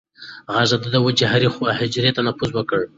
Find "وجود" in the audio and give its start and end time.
1.05-1.29